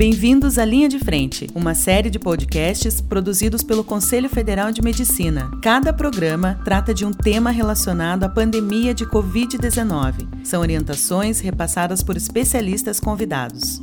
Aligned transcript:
Bem-vindos 0.00 0.56
à 0.56 0.64
Linha 0.64 0.88
de 0.88 0.98
Frente, 0.98 1.46
uma 1.54 1.74
série 1.74 2.08
de 2.08 2.18
podcasts 2.18 3.02
produzidos 3.02 3.62
pelo 3.62 3.84
Conselho 3.84 4.30
Federal 4.30 4.72
de 4.72 4.80
Medicina. 4.80 5.50
Cada 5.62 5.92
programa 5.92 6.58
trata 6.64 6.94
de 6.94 7.04
um 7.04 7.12
tema 7.12 7.50
relacionado 7.50 8.24
à 8.24 8.28
pandemia 8.30 8.94
de 8.94 9.04
Covid-19. 9.04 10.42
São 10.42 10.62
orientações 10.62 11.40
repassadas 11.40 12.02
por 12.02 12.16
especialistas 12.16 12.98
convidados. 12.98 13.82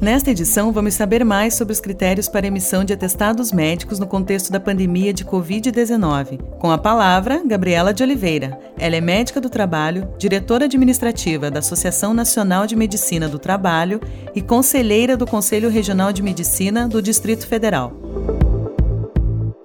Nesta 0.00 0.30
edição, 0.30 0.70
vamos 0.70 0.94
saber 0.94 1.24
mais 1.24 1.54
sobre 1.54 1.72
os 1.72 1.80
critérios 1.80 2.28
para 2.28 2.46
emissão 2.46 2.84
de 2.84 2.92
atestados 2.92 3.52
médicos 3.52 3.98
no 3.98 4.06
contexto 4.06 4.52
da 4.52 4.60
pandemia 4.60 5.14
de 5.14 5.24
Covid-19. 5.24 6.38
Com 6.58 6.70
a 6.70 6.76
palavra, 6.76 7.42
Gabriela 7.44 7.94
de 7.94 8.02
Oliveira. 8.02 8.58
Ela 8.78 8.96
é 8.96 9.00
médica 9.00 9.40
do 9.40 9.48
trabalho, 9.48 10.08
diretora 10.18 10.66
administrativa 10.66 11.50
da 11.50 11.60
Associação 11.60 12.12
Nacional 12.12 12.66
de 12.66 12.76
Medicina 12.76 13.28
do 13.28 13.38
Trabalho 13.38 14.00
e 14.34 14.42
conselheira 14.42 15.16
do 15.16 15.26
Conselho 15.26 15.70
Regional 15.70 16.12
de 16.12 16.22
Medicina 16.22 16.86
do 16.86 17.00
Distrito 17.00 17.46
Federal. 17.46 17.92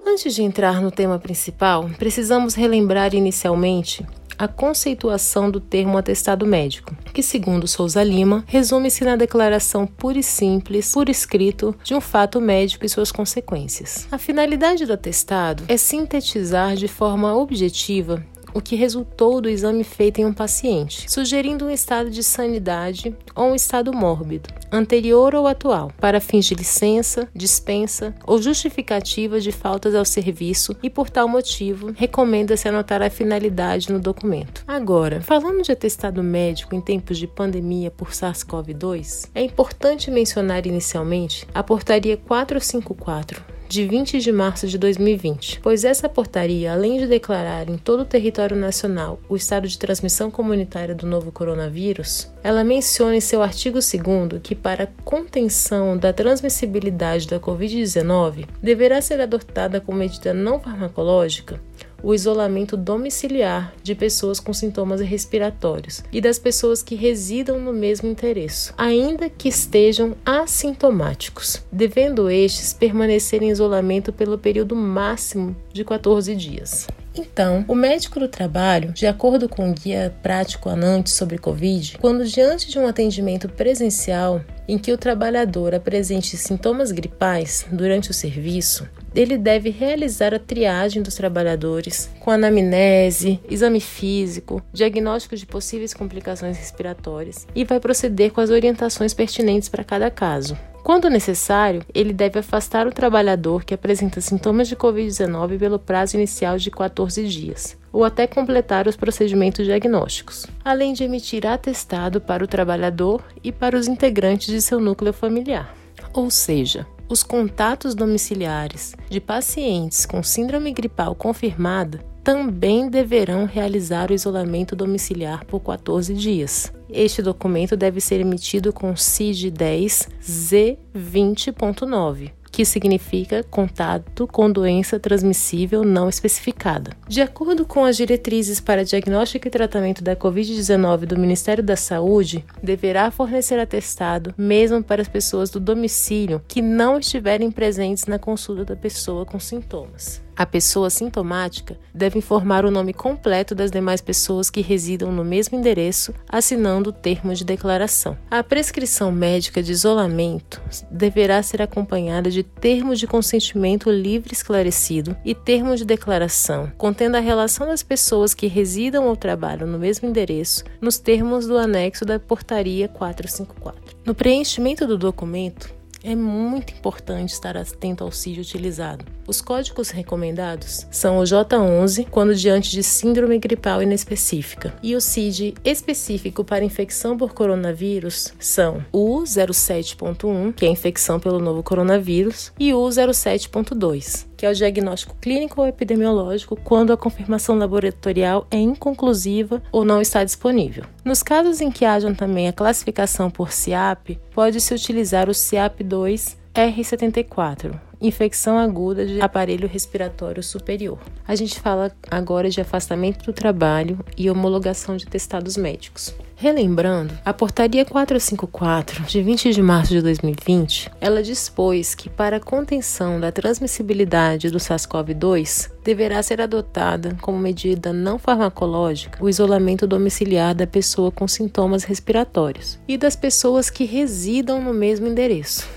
Antes 0.06 0.34
de 0.34 0.42
entrar 0.42 0.80
no 0.80 0.90
tema 0.90 1.18
principal, 1.18 1.88
precisamos 1.98 2.54
relembrar 2.54 3.14
inicialmente 3.14 4.06
a 4.40 4.48
conceituação 4.48 5.50
do 5.50 5.60
termo 5.60 5.98
atestado 5.98 6.46
médico, 6.46 6.96
que, 7.12 7.22
segundo 7.22 7.68
Souza 7.68 8.02
Lima, 8.02 8.42
resume-se 8.46 9.04
na 9.04 9.14
declaração 9.14 9.86
pura 9.86 10.18
e 10.18 10.22
simples, 10.22 10.94
por 10.94 11.10
escrito, 11.10 11.76
de 11.84 11.94
um 11.94 12.00
fato 12.00 12.40
médico 12.40 12.86
e 12.86 12.88
suas 12.88 13.12
consequências. 13.12 14.08
A 14.10 14.16
finalidade 14.16 14.86
do 14.86 14.94
atestado 14.94 15.64
é 15.68 15.76
sintetizar 15.76 16.74
de 16.74 16.88
forma 16.88 17.36
objetiva 17.36 18.24
o 18.54 18.60
que 18.60 18.76
resultou 18.76 19.40
do 19.40 19.48
exame 19.48 19.84
feito 19.84 20.20
em 20.20 20.24
um 20.24 20.32
paciente, 20.32 21.10
sugerindo 21.10 21.66
um 21.66 21.70
estado 21.70 22.10
de 22.10 22.22
sanidade 22.22 23.16
ou 23.34 23.50
um 23.50 23.54
estado 23.54 23.92
mórbido, 23.92 24.48
anterior 24.70 25.34
ou 25.34 25.46
atual, 25.46 25.92
para 26.00 26.20
fins 26.20 26.46
de 26.46 26.54
licença, 26.54 27.28
dispensa 27.34 28.14
ou 28.26 28.40
justificativa 28.40 29.40
de 29.40 29.52
faltas 29.52 29.94
ao 29.94 30.04
serviço 30.04 30.76
e, 30.82 30.88
por 30.88 31.10
tal 31.10 31.28
motivo, 31.28 31.92
recomenda-se 31.96 32.68
anotar 32.68 33.02
a 33.02 33.10
finalidade 33.10 33.92
no 33.92 33.98
documento. 33.98 34.64
Agora, 34.66 35.20
falando 35.20 35.62
de 35.62 35.72
atestado 35.72 36.22
médico 36.22 36.74
em 36.74 36.80
tempos 36.80 37.18
de 37.18 37.26
pandemia 37.26 37.90
por 37.90 38.10
SARS-CoV-2, 38.10 39.30
é 39.34 39.42
importante 39.42 40.10
mencionar 40.10 40.66
inicialmente 40.66 41.46
a 41.54 41.62
Portaria 41.62 42.16
454 42.16 43.49
de 43.70 43.86
20 43.86 44.18
de 44.18 44.32
março 44.32 44.66
de 44.66 44.76
2020, 44.76 45.60
pois 45.62 45.84
essa 45.84 46.08
portaria, 46.08 46.72
além 46.72 46.98
de 46.98 47.06
declarar 47.06 47.70
em 47.70 47.78
todo 47.78 48.00
o 48.00 48.04
território 48.04 48.56
nacional 48.56 49.20
o 49.28 49.36
estado 49.36 49.68
de 49.68 49.78
transmissão 49.78 50.28
comunitária 50.28 50.92
do 50.92 51.06
novo 51.06 51.30
coronavírus, 51.30 52.28
ela 52.42 52.64
menciona 52.64 53.14
em 53.14 53.20
seu 53.20 53.40
artigo 53.40 53.78
2 53.78 54.42
que 54.42 54.56
para 54.56 54.90
contenção 55.04 55.96
da 55.96 56.12
transmissibilidade 56.12 57.28
da 57.28 57.38
COVID-19 57.38 58.48
deverá 58.60 59.00
ser 59.00 59.20
adotada 59.20 59.80
como 59.80 59.98
medida 59.98 60.34
não 60.34 60.58
farmacológica 60.58 61.60
o 62.02 62.14
isolamento 62.14 62.76
domiciliar 62.76 63.72
de 63.82 63.94
pessoas 63.94 64.40
com 64.40 64.52
sintomas 64.52 65.00
respiratórios 65.00 66.02
e 66.12 66.20
das 66.20 66.38
pessoas 66.38 66.82
que 66.82 66.94
residam 66.94 67.58
no 67.58 67.72
mesmo 67.72 68.08
endereço, 68.08 68.74
ainda 68.76 69.28
que 69.28 69.48
estejam 69.48 70.16
assintomáticos, 70.24 71.62
devendo 71.70 72.30
estes 72.30 72.72
permanecer 72.72 73.42
em 73.42 73.50
isolamento 73.50 74.12
pelo 74.12 74.38
período 74.38 74.74
máximo 74.74 75.56
de 75.72 75.84
14 75.84 76.34
dias. 76.34 76.86
Então, 77.14 77.64
o 77.66 77.74
médico 77.74 78.20
do 78.20 78.28
trabalho, 78.28 78.92
de 78.92 79.06
acordo 79.06 79.48
com 79.48 79.70
o 79.70 79.74
guia 79.74 80.14
prático 80.22 80.68
ANANT 80.68 81.08
sobre 81.08 81.38
Covid, 81.38 81.98
quando 81.98 82.24
diante 82.24 82.70
de 82.70 82.78
um 82.78 82.86
atendimento 82.86 83.48
presencial 83.48 84.40
em 84.70 84.78
que 84.78 84.92
o 84.92 84.98
trabalhador 84.98 85.74
apresente 85.74 86.36
sintomas 86.36 86.92
gripais 86.92 87.66
durante 87.72 88.12
o 88.12 88.14
serviço, 88.14 88.88
ele 89.12 89.36
deve 89.36 89.68
realizar 89.68 90.32
a 90.32 90.38
triagem 90.38 91.02
dos 91.02 91.16
trabalhadores 91.16 92.08
com 92.20 92.30
anamnese, 92.30 93.40
exame 93.50 93.80
físico, 93.80 94.62
diagnóstico 94.72 95.34
de 95.34 95.44
possíveis 95.44 95.92
complicações 95.92 96.56
respiratórias 96.56 97.48
e 97.52 97.64
vai 97.64 97.80
proceder 97.80 98.30
com 98.30 98.40
as 98.40 98.50
orientações 98.50 99.12
pertinentes 99.12 99.68
para 99.68 99.82
cada 99.82 100.08
caso. 100.08 100.56
Quando 100.84 101.10
necessário, 101.10 101.82
ele 101.92 102.12
deve 102.12 102.38
afastar 102.38 102.86
o 102.86 102.92
trabalhador 102.92 103.64
que 103.64 103.74
apresenta 103.74 104.20
sintomas 104.20 104.68
de 104.68 104.76
Covid-19 104.76 105.58
pelo 105.58 105.80
prazo 105.80 106.16
inicial 106.16 106.56
de 106.56 106.70
14 106.70 107.26
dias, 107.26 107.76
ou 107.92 108.04
até 108.04 108.26
completar 108.26 108.86
os 108.86 108.96
procedimentos 108.96 109.64
diagnósticos, 109.64 110.46
além 110.64 110.92
de 110.92 111.04
emitir 111.04 111.46
atestado 111.46 112.20
para 112.20 112.44
o 112.44 112.48
trabalhador 112.48 113.22
e 113.42 113.50
para 113.50 113.76
os 113.76 113.88
integrantes 113.88 114.48
de 114.48 114.60
seu 114.60 114.80
núcleo 114.80 115.12
familiar. 115.12 115.74
Ou 116.12 116.30
seja, 116.30 116.86
os 117.08 117.22
contatos 117.22 117.94
domiciliares 117.94 118.94
de 119.08 119.20
pacientes 119.20 120.06
com 120.06 120.22
síndrome 120.22 120.72
gripal 120.72 121.14
confirmada 121.14 122.00
também 122.22 122.88
deverão 122.88 123.46
realizar 123.46 124.10
o 124.10 124.14
isolamento 124.14 124.76
domiciliar 124.76 125.44
por 125.44 125.60
14 125.60 126.14
dias. 126.14 126.72
Este 126.88 127.22
documento 127.22 127.76
deve 127.76 128.00
ser 128.00 128.20
emitido 128.20 128.72
com 128.72 128.94
CID 128.94 129.50
10 129.50 130.08
Z20.9 130.22 132.39
que 132.50 132.64
significa 132.64 133.42
contato 133.44 134.26
com 134.26 134.50
doença 134.50 134.98
transmissível 134.98 135.84
não 135.84 136.08
especificada. 136.08 136.92
De 137.08 137.20
acordo 137.20 137.64
com 137.64 137.84
as 137.84 137.96
diretrizes 137.96 138.60
para 138.60 138.84
diagnóstico 138.84 139.46
e 139.46 139.50
tratamento 139.50 140.02
da 140.02 140.16
Covid-19 140.16 141.06
do 141.06 141.18
Ministério 141.18 141.62
da 141.62 141.76
Saúde, 141.76 142.44
deverá 142.62 143.10
fornecer 143.10 143.58
atestado 143.58 144.34
mesmo 144.36 144.82
para 144.82 145.02
as 145.02 145.08
pessoas 145.08 145.50
do 145.50 145.60
domicílio 145.60 146.42
que 146.48 146.60
não 146.62 146.98
estiverem 146.98 147.50
presentes 147.50 148.06
na 148.06 148.18
consulta 148.18 148.64
da 148.64 148.76
pessoa 148.76 149.24
com 149.24 149.38
sintomas. 149.38 150.22
A 150.40 150.46
pessoa 150.46 150.88
sintomática 150.88 151.78
deve 151.92 152.16
informar 152.16 152.64
o 152.64 152.70
nome 152.70 152.94
completo 152.94 153.54
das 153.54 153.70
demais 153.70 154.00
pessoas 154.00 154.48
que 154.48 154.62
residam 154.62 155.12
no 155.12 155.22
mesmo 155.22 155.58
endereço, 155.58 156.14
assinando 156.26 156.88
o 156.88 156.92
termo 156.94 157.34
de 157.34 157.44
declaração. 157.44 158.16
A 158.30 158.42
prescrição 158.42 159.12
médica 159.12 159.62
de 159.62 159.70
isolamento 159.70 160.62
deverá 160.90 161.42
ser 161.42 161.60
acompanhada 161.60 162.30
de 162.30 162.42
termo 162.42 162.96
de 162.96 163.06
consentimento 163.06 163.90
livre 163.90 164.32
esclarecido 164.32 165.14
e 165.26 165.34
termo 165.34 165.76
de 165.76 165.84
declaração, 165.84 166.72
contendo 166.78 167.16
a 167.16 167.20
relação 167.20 167.66
das 167.66 167.82
pessoas 167.82 168.32
que 168.32 168.46
residam 168.46 169.08
ou 169.08 169.16
trabalham 169.16 169.66
no 169.66 169.78
mesmo 169.78 170.08
endereço, 170.08 170.64
nos 170.80 170.96
termos 170.96 171.46
do 171.46 171.58
anexo 171.58 172.06
da 172.06 172.18
Portaria 172.18 172.88
454. 172.88 173.94
No 174.06 174.14
preenchimento 174.14 174.86
do 174.86 174.96
documento, 174.96 175.80
é 176.02 176.16
muito 176.16 176.72
importante 176.72 177.34
estar 177.34 177.58
atento 177.58 178.02
ao 178.02 178.10
CID 178.10 178.40
utilizado. 178.40 179.04
Os 179.30 179.40
códigos 179.40 179.90
recomendados 179.90 180.88
são 180.90 181.20
o 181.20 181.22
J11, 181.22 182.08
quando 182.10 182.34
diante 182.34 182.72
de 182.72 182.82
síndrome 182.82 183.38
gripal 183.38 183.80
inespecífica, 183.80 184.74
e 184.82 184.96
o 184.96 185.00
CID 185.00 185.54
específico 185.64 186.42
para 186.42 186.64
infecção 186.64 187.16
por 187.16 187.32
coronavírus 187.32 188.34
são 188.40 188.84
o 188.90 189.22
07.1, 189.22 190.52
que 190.52 190.66
é 190.66 190.68
infecção 190.68 191.20
pelo 191.20 191.38
novo 191.38 191.62
coronavírus, 191.62 192.52
e 192.58 192.74
o 192.74 192.80
07.2, 192.88 194.26
que 194.36 194.44
é 194.44 194.50
o 194.50 194.54
diagnóstico 194.54 195.14
clínico 195.20 195.60
ou 195.60 195.68
epidemiológico 195.68 196.56
quando 196.56 196.92
a 196.92 196.96
confirmação 196.96 197.56
laboratorial 197.56 198.48
é 198.50 198.58
inconclusiva 198.58 199.62
ou 199.70 199.84
não 199.84 200.00
está 200.00 200.24
disponível. 200.24 200.82
Nos 201.04 201.22
casos 201.22 201.60
em 201.60 201.70
que 201.70 201.84
hajam 201.84 202.16
também 202.16 202.48
a 202.48 202.52
classificação 202.52 203.30
por 203.30 203.52
CIAP, 203.52 204.18
pode-se 204.34 204.74
utilizar 204.74 205.28
o 205.28 205.32
CIAP-2 205.32 206.34
R74, 206.52 207.89
infecção 208.00 208.58
aguda 208.58 209.04
de 209.04 209.20
aparelho 209.20 209.68
respiratório 209.68 210.42
superior. 210.42 210.98
A 211.26 211.34
gente 211.34 211.60
fala 211.60 211.92
agora 212.10 212.48
de 212.48 212.60
afastamento 212.60 213.24
do 213.24 213.32
trabalho 213.32 213.98
e 214.16 214.30
homologação 214.30 214.96
de 214.96 215.06
testados 215.06 215.56
médicos. 215.56 216.14
Relembrando, 216.42 217.12
a 217.22 217.34
Portaria 217.34 217.84
454, 217.84 219.04
de 219.04 219.22
20 219.22 219.52
de 219.52 219.60
março 219.60 219.92
de 219.92 220.00
2020, 220.00 220.90
ela 220.98 221.22
dispôs 221.22 221.94
que 221.94 222.08
para 222.08 222.38
a 222.38 222.40
contenção 222.40 223.20
da 223.20 223.30
transmissibilidade 223.30 224.48
do 224.48 224.56
SARS-CoV-2, 224.56 225.70
deverá 225.84 226.22
ser 226.22 226.40
adotada 226.40 227.14
como 227.20 227.38
medida 227.38 227.92
não 227.92 228.18
farmacológica 228.18 229.22
o 229.22 229.28
isolamento 229.28 229.86
domiciliar 229.86 230.54
da 230.54 230.66
pessoa 230.66 231.12
com 231.12 231.28
sintomas 231.28 231.84
respiratórios 231.84 232.78
e 232.88 232.96
das 232.96 233.14
pessoas 233.14 233.68
que 233.68 233.84
residam 233.84 234.62
no 234.62 234.72
mesmo 234.72 235.06
endereço, 235.06 235.68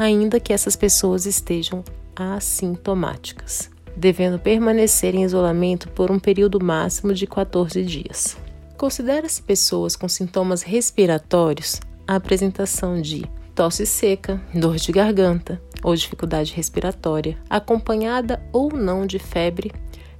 ainda 0.00 0.40
que 0.40 0.52
essas 0.52 0.74
pessoas 0.76 1.26
estejam 1.26 1.84
assintomáticas, 2.16 3.70
devendo 3.94 4.38
permanecer 4.38 5.14
em 5.14 5.24
isolamento 5.24 5.90
por 5.90 6.10
um 6.10 6.18
período 6.18 6.58
máximo 6.62 7.12
de 7.12 7.26
14 7.26 7.82
dias. 7.82 8.36
Considera-se 8.78 9.42
pessoas 9.42 9.96
com 9.96 10.08
sintomas 10.08 10.62
respiratórios 10.62 11.80
a 12.08 12.16
apresentação 12.16 13.00
de 13.00 13.26
tosse 13.54 13.84
seca, 13.84 14.40
dor 14.54 14.76
de 14.76 14.90
garganta 14.90 15.60
ou 15.82 15.94
dificuldade 15.94 16.54
respiratória, 16.54 17.36
acompanhada 17.48 18.42
ou 18.54 18.72
não 18.72 19.04
de 19.04 19.18
febre, 19.18 19.70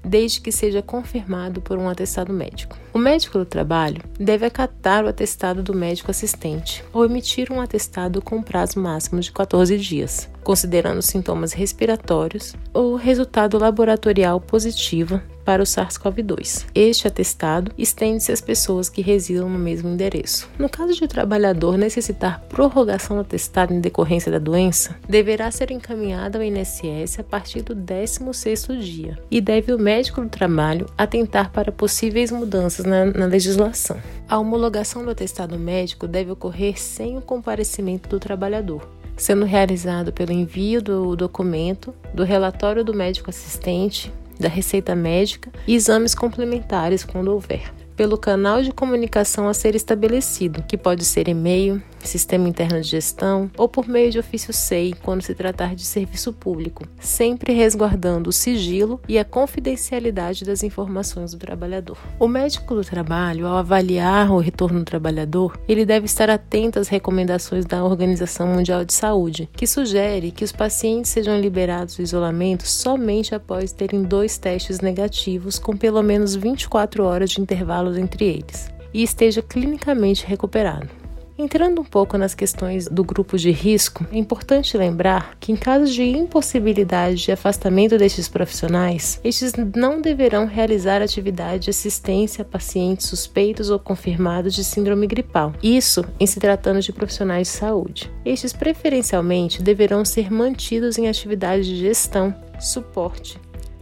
desde 0.05 0.41
que 0.41 0.51
seja 0.53 0.83
confirmado 0.83 1.61
por 1.61 1.79
um 1.79 1.89
atestado 1.89 2.33
médico. 2.33 2.77
O 2.93 2.99
médico 2.99 3.39
do 3.39 3.45
trabalho 3.45 4.03
deve 4.19 4.47
acatar 4.47 5.05
o 5.05 5.09
atestado 5.09 5.63
do 5.63 5.75
médico 5.75 6.11
assistente 6.11 6.85
ou 6.93 7.05
emitir 7.05 7.53
um 7.53 7.61
atestado 7.61 8.21
com 8.21 8.43
prazo 8.43 8.81
máximo 8.81 9.21
de 9.21 9.31
14 9.31 9.77
dias, 9.79 10.29
considerando 10.43 11.03
sintomas 11.03 11.53
respiratórios 11.53 12.55
ou 12.73 12.97
resultado 12.97 13.59
laboratorial 13.59 14.41
positivo 14.41 15.21
para 15.51 15.65
o 15.65 15.67
SARS-CoV-2. 15.67 16.67
Este 16.73 17.09
atestado 17.09 17.73
estende-se 17.77 18.31
às 18.31 18.41
pessoas 18.41 18.89
que 18.89 19.03
residam 19.03 19.49
no 19.49 19.59
mesmo 19.59 19.89
endereço. 19.89 20.49
No 20.57 20.69
caso 20.69 20.95
de 20.95 21.03
o 21.03 21.09
trabalhador 21.09 21.77
necessitar 21.77 22.41
prorrogação 22.49 23.17
do 23.17 23.23
atestado 23.23 23.75
em 23.75 23.81
decorrência 23.81 24.31
da 24.31 24.39
doença, 24.39 24.97
deverá 25.09 25.51
ser 25.51 25.73
encaminhado 25.73 26.39
ao 26.39 26.45
INSS 26.45 27.19
a 27.19 27.25
partir 27.25 27.63
do 27.63 27.75
16º 27.75 28.79
dia 28.79 29.19
e 29.29 29.41
deve 29.41 29.75
o 29.75 29.79
médico 29.79 30.21
do 30.21 30.29
trabalho 30.29 30.87
atentar 30.97 31.51
para 31.51 31.73
possíveis 31.73 32.31
mudanças 32.31 32.87
na, 32.87 33.07
na 33.07 33.27
legislação. 33.27 34.01
A 34.29 34.39
homologação 34.39 35.05
do 35.05 35.11
atestado 35.11 35.59
médico 35.59 36.07
deve 36.07 36.31
ocorrer 36.31 36.81
sem 36.81 37.19
o 37.19 37.21
comparecimento 37.21 38.09
do 38.09 38.21
trabalhador, 38.21 38.89
sendo 39.17 39.45
realizado 39.45 40.13
pelo 40.13 40.31
envio 40.31 40.81
do 40.81 41.17
documento, 41.17 41.93
do 42.15 42.23
relatório 42.23 42.85
do 42.85 42.95
médico 42.95 43.31
assistente, 43.31 44.13
da 44.41 44.49
receita 44.49 44.97
médica 44.97 45.53
e 45.67 45.75
exames 45.75 46.15
complementares 46.15 47.05
quando 47.05 47.29
houver 47.29 47.71
pelo 48.01 48.17
canal 48.17 48.63
de 48.63 48.73
comunicação 48.73 49.47
a 49.47 49.53
ser 49.53 49.75
estabelecido, 49.75 50.63
que 50.63 50.79
pode 50.79 51.05
ser 51.05 51.29
e-mail, 51.29 51.83
sistema 52.07 52.49
interno 52.49 52.81
de 52.81 52.89
gestão 52.89 53.51
ou 53.59 53.69
por 53.69 53.87
meio 53.87 54.11
de 54.11 54.19
ofício 54.19 54.55
SEI 54.55 54.95
quando 55.03 55.21
se 55.21 55.35
tratar 55.35 55.75
de 55.75 55.85
serviço 55.85 56.33
público, 56.33 56.85
sempre 56.99 57.53
resguardando 57.53 58.31
o 58.31 58.33
sigilo 58.33 58.99
e 59.07 59.19
a 59.19 59.25
confidencialidade 59.25 60.47
das 60.47 60.63
informações 60.63 61.33
do 61.33 61.39
trabalhador. 61.39 61.99
O 62.19 62.27
médico 62.27 62.75
do 62.75 62.83
trabalho, 62.83 63.47
ao 63.47 63.57
avaliar 63.57 64.33
o 64.33 64.39
retorno 64.39 64.79
do 64.79 64.85
trabalhador, 64.87 65.61
ele 65.69 65.85
deve 65.85 66.07
estar 66.07 66.31
atento 66.31 66.79
às 66.79 66.89
recomendações 66.89 67.67
da 67.67 67.85
Organização 67.85 68.47
Mundial 68.47 68.83
de 68.83 68.95
Saúde, 68.95 69.49
que 69.53 69.67
sugere 69.67 70.31
que 70.31 70.45
os 70.45 70.53
pacientes 70.53 71.11
sejam 71.11 71.39
liberados 71.39 71.97
do 71.97 72.03
isolamento 72.03 72.67
somente 72.67 73.35
após 73.35 73.73
terem 73.73 74.03
dois 74.03 74.39
testes 74.39 74.81
negativos 74.81 75.59
com 75.59 75.77
pelo 75.77 76.03
menos 76.03 76.35
24 76.35 77.05
horas 77.05 77.31
de 77.31 77.41
intervalo 77.41 77.90
entre 77.99 78.25
eles 78.25 78.71
e 78.93 79.03
esteja 79.03 79.43
clinicamente 79.43 80.27
recuperado. 80.27 81.01
Entrando 81.43 81.81
um 81.81 81.85
pouco 81.85 82.19
nas 82.19 82.35
questões 82.35 82.87
do 82.87 83.03
grupo 83.03 83.39
de 83.39 83.51
risco, 83.51 84.07
é 84.13 84.19
importante 84.19 84.77
lembrar 84.77 85.39
que, 85.41 85.51
em 85.51 85.57
caso 85.57 85.91
de 85.91 86.03
impossibilidade 86.03 87.17
de 87.17 87.33
afastamento 87.33 87.97
destes 87.97 88.29
profissionais, 88.29 89.19
estes 89.25 89.55
não 89.75 90.03
deverão 90.03 90.45
realizar 90.45 91.01
atividade 91.01 91.65
de 91.65 91.71
assistência 91.71 92.43
a 92.43 92.45
pacientes 92.45 93.07
suspeitos 93.07 93.71
ou 93.71 93.79
confirmados 93.79 94.55
de 94.55 94.63
síndrome 94.63 95.07
gripal. 95.07 95.55
Isso 95.63 96.05
em 96.21 96.27
se 96.27 96.39
tratando 96.39 96.83
de 96.83 96.93
profissionais 96.93 97.49
de 97.49 97.55
saúde. 97.55 98.13
Estes, 98.23 98.53
preferencialmente, 98.53 99.63
deverão 99.63 100.05
ser 100.05 100.31
mantidos 100.31 100.99
em 100.99 101.09
atividade 101.09 101.65
de 101.65 101.77
gestão, 101.77 102.35
suporte 102.61 103.41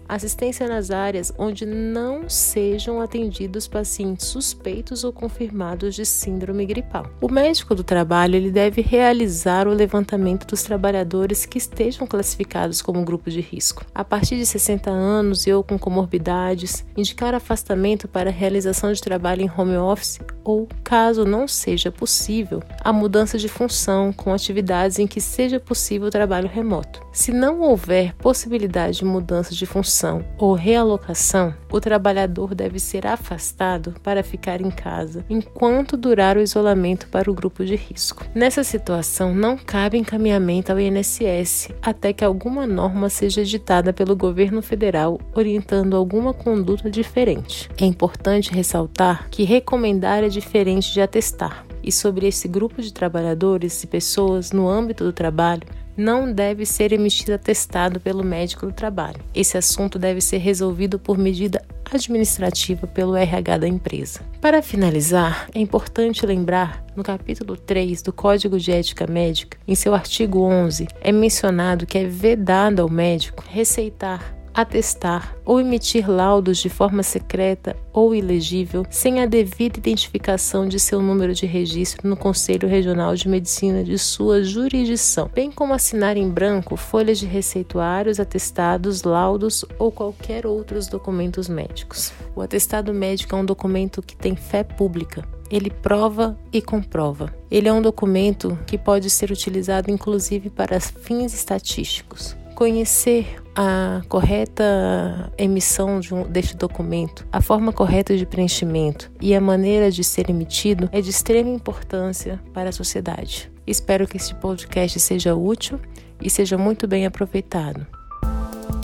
assistência 0.09 0.67
nas 0.67 0.91
áreas 0.91 1.33
onde 1.37 1.67
não 1.67 2.29
sejam 2.29 3.01
atendidos 3.01 3.69
pacientes 3.69 4.27
suspeitos 4.27 5.05
ou 5.05 5.13
confirmados 5.13 5.95
de 5.95 6.07
síndrome 6.07 6.65
gripal. 6.65 7.07
O 7.21 7.31
médico 7.31 7.75
do 7.75 7.85
trabalho 7.85 8.37
ele 8.37 8.51
deve 8.51 8.81
realizar 8.81 9.69
o 9.69 9.73
levantamento 9.75 10.47
dos 10.47 10.63
trabalhadores 10.63 11.45
que 11.45 11.59
estejam 11.59 12.07
classificados 12.07 12.81
como 12.81 13.05
grupo 13.05 13.31
de 13.31 13.41
risco. 13.41 13.85
A 13.95 14.03
partir 14.03 14.37
de 14.37 14.47
60 14.47 14.91
anos 14.91 15.47
e 15.47 15.53
ou 15.53 15.63
com 15.63 15.79
comorbidades, 15.79 16.85
indicar 16.97 17.35
afastamento 17.35 18.09
para 18.09 18.31
realização 18.31 18.93
de 18.93 19.03
trabalho 19.03 19.43
em 19.43 19.51
home 19.55 19.77
office 19.77 20.21
ou, 20.43 20.67
caso 20.83 21.27
não 21.27 21.47
seja 21.47 21.93
possível, 21.93 22.63
a 22.83 22.93
mudança 22.93 23.37
de 23.37 23.49
função 23.49 24.13
com 24.13 24.33
atividades 24.33 24.99
em 24.99 25.07
que 25.07 25.21
seja 25.21 25.61
possível 25.61 26.09
o 26.09 26.11
trabalho 26.11 26.49
remoto. 26.49 27.03
Se 27.13 27.33
não 27.33 27.61
houver 27.61 28.15
possibilidade 28.15 28.99
de 28.99 29.05
mudança 29.05 29.55
de 29.55 29.67
função 29.67 29.98
ou 30.39 30.55
realocação, 30.55 31.55
o 31.71 31.81
trabalhador 31.81 32.55
deve 32.55 32.79
ser 32.79 33.07
afastado 33.07 33.95
para 34.03 34.23
ficar 34.23 34.61
em 34.61 34.71
casa 34.71 35.25
enquanto 35.29 35.97
durar 35.97 36.37
o 36.37 36.41
isolamento 36.41 37.09
para 37.09 37.31
o 37.31 37.35
grupo 37.35 37.65
de 37.65 37.77
risco. 37.77 38.25
Nessa 38.35 38.65
situação, 38.65 39.35
não 39.35 39.57
cabe 39.57 39.99
encaminhamento 39.99 40.73
ao 40.73 40.81
INSS 40.81 41.71
até 41.83 42.13
que 42.13 42.25
alguma 42.25 42.67
norma 42.67 43.09
seja 43.09 43.43
editada 43.43 43.93
pelo 43.93 44.17
governo 44.17 44.63
federal 44.63 45.21
orientando 45.35 45.97
alguma 45.97 46.33
conduta 46.33 46.91
diferente. 46.91 47.69
É 47.81 47.85
importante 47.85 48.53
ressaltar 48.53 49.29
que 49.31 49.45
recomendar 49.45 50.25
é 50.25 50.29
diferente 50.29 50.93
de 50.93 51.01
atestar. 51.01 51.65
E 51.83 51.93
sobre 51.93 52.27
esse 52.27 52.47
grupo 52.49 52.83
de 52.83 52.93
trabalhadores 52.93 53.83
e 53.83 53.87
pessoas 53.87 54.53
no 54.53 54.69
âmbito 54.69 55.05
do 55.05 55.13
trabalho, 55.13 55.63
não 55.99 56.33
deve 56.33 56.65
ser 56.65 56.93
emitido 56.93 57.35
atestado 57.35 57.99
pelo 57.99 58.23
médico 58.23 58.65
do 58.67 58.73
trabalho. 58.73 59.21
Esse 59.35 59.59
assunto 59.59 59.99
deve 59.99 60.21
ser 60.21 60.39
resolvido 60.39 60.97
por 60.97 61.19
medida 61.19 61.61
administrativa 61.93 62.87
pelo 62.87 63.17
RH 63.17 63.59
da 63.59 63.67
empresa. 63.67 64.21
Para 64.41 64.63
finalizar, 64.63 65.49
é 65.53 65.59
importante 65.59 66.25
lembrar 66.25 66.85
no 66.95 67.03
capítulo 67.03 67.57
3 67.57 68.03
do 68.03 68.13
Código 68.13 68.59
de 68.59 68.71
Ética 68.71 69.07
Médica, 69.07 69.59
em 69.67 69.75
seu 69.75 69.95
artigo 69.95 70.43
11, 70.43 70.87
é 71.01 71.11
mencionado 71.11 71.87
que 71.87 71.99
é 71.99 72.05
vedado 72.05 72.81
ao 72.81 72.89
médico 72.89 73.43
receitar 73.49 74.38
atestar 74.55 75.37
ou 75.45 75.61
emitir 75.61 76.11
laudos 76.11 76.59
de 76.59 76.69
forma 76.69 77.03
secreta 77.03 77.77
ou 77.93 78.15
ilegível 78.15 78.85
sem 78.91 79.21
a 79.21 79.27
devida 79.27 79.79
identificação 79.79 80.67
de 80.67 80.79
seu 80.79 81.01
número 81.01 81.35
de 81.35 81.47
registro 81.47 82.09
no 82.09 82.17
Conselho 82.17 82.69
Regional 82.69 83.15
de 83.15 83.29
Medicina 83.29 83.83
de 83.83 83.99
sua 83.99 84.43
jurisdição, 84.43 85.31
bem 85.35 85.51
como 85.51 85.75
assinar 85.75 86.17
em 86.17 86.29
branco 86.29 86.77
folhas 86.77 87.19
de 87.19 87.27
receituários, 87.27 88.21
atestados, 88.21 89.03
laudos 89.03 89.65
ou 89.79 89.91
qualquer 89.91 90.47
outros 90.47 90.87
documentos 90.87 91.49
médicos. 91.49 92.13
O 92.35 92.43
atestado 92.43 92.93
médico 92.93 93.35
é 93.35 93.39
um 93.39 93.45
documento 93.45 94.03
que 94.03 94.17
tem 94.17 94.37
fé 94.37 94.63
pública 94.63 95.25
ele 95.51 95.71
prova 95.71 96.39
e 96.53 96.61
comprova. 96.61 97.35
Ele 97.51 97.69
é 97.69 97.73
um 97.73 97.83
documento 97.83 98.59
que 98.67 98.77
pode 98.77 99.09
ser 99.11 99.31
utilizado 99.31 99.91
inclusive 99.91 100.51
para 100.51 100.79
fins 100.79 101.35
estatísticos. 101.35 102.37
Conhecer 102.59 103.37
a 103.55 104.03
correta 104.09 105.33
emissão 105.39 106.01
de 106.01 106.13
um, 106.13 106.25
deste 106.25 106.57
documento, 106.57 107.25
a 107.31 107.41
forma 107.41 107.73
correta 107.73 108.17
de 108.17 108.27
preenchimento 108.27 109.13
e 109.21 109.33
a 109.33 109.41
maneira 109.41 109.93
de 109.93 110.03
ser 110.03 110.29
emitido 110.29 110.89
é 110.91 111.01
de 111.01 111.09
extrema 111.09 111.51
importância 111.51 112.43
para 112.53 112.71
a 112.71 112.73
sociedade. 112.73 113.49
Espero 113.65 114.09
que 114.09 114.17
este 114.17 114.35
podcast 114.35 114.99
seja 114.99 115.37
útil 115.37 115.79
e 116.21 116.29
seja 116.29 116.59
muito 116.59 116.89
bem 116.89 117.07
aproveitado. 117.07 117.87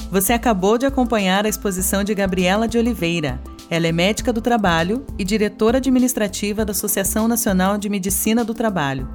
Você 0.09 0.33
acabou 0.33 0.79
de 0.79 0.87
acompanhar 0.87 1.45
a 1.45 1.49
exposição 1.49 2.05
de 2.05 2.15
Gabriela 2.15 2.69
de 2.69 2.79
Oliveira. 2.79 3.41
Ela 3.69 3.89
é 3.89 3.93
médica 3.93 4.33
do 4.33 4.41
trabalho 4.41 5.05
e 5.19 5.25
diretora 5.25 5.79
administrativa 5.79 6.65
da 6.65 6.71
Associação 6.71 7.27
Nacional 7.27 7.77
de 7.77 7.89
Medicina 7.89 8.45
do 8.45 8.55
Trabalho. 8.55 9.09